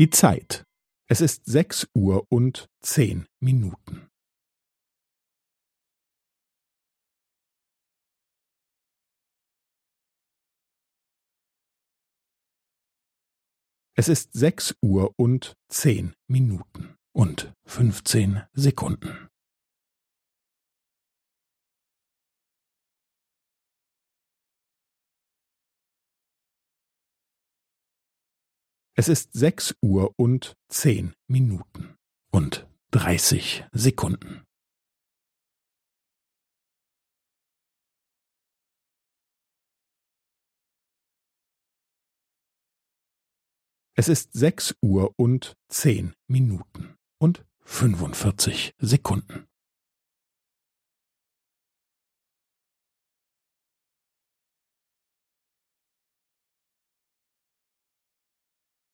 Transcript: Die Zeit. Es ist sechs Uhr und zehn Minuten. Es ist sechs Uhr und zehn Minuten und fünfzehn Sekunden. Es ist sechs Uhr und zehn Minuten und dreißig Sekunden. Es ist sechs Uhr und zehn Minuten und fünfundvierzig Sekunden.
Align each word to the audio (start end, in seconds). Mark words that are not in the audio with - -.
Die 0.00 0.08
Zeit. 0.08 0.64
Es 1.10 1.20
ist 1.20 1.44
sechs 1.44 1.86
Uhr 1.94 2.24
und 2.30 2.70
zehn 2.80 3.26
Minuten. 3.38 4.08
Es 13.94 14.08
ist 14.08 14.32
sechs 14.32 14.74
Uhr 14.80 15.12
und 15.18 15.52
zehn 15.68 16.14
Minuten 16.26 16.96
und 17.12 17.52
fünfzehn 17.66 18.44
Sekunden. 18.54 19.29
Es 29.00 29.08
ist 29.08 29.32
sechs 29.32 29.74
Uhr 29.80 30.12
und 30.18 30.58
zehn 30.68 31.14
Minuten 31.26 31.96
und 32.30 32.68
dreißig 32.90 33.64
Sekunden. 33.72 34.44
Es 43.94 44.10
ist 44.10 44.34
sechs 44.34 44.74
Uhr 44.82 45.14
und 45.16 45.56
zehn 45.70 46.12
Minuten 46.26 46.94
und 47.18 47.46
fünfundvierzig 47.60 48.74
Sekunden. 48.76 49.46